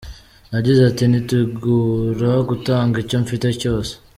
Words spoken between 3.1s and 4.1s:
mfite cyose.